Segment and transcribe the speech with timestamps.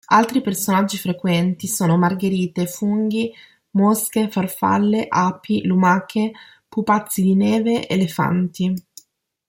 [0.07, 3.31] Altri personaggi frequenti sono margherite, funghi,
[3.73, 6.31] mosche, farfalle, api, lumache,
[6.67, 8.73] pupazzi di neve, elefanti.